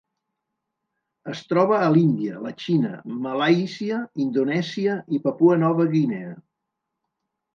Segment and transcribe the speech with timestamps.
[1.33, 2.93] Es troba a l'Índia, la Xina,
[3.27, 6.35] Malàisia, Indonèsia i Papua Nova Guinea.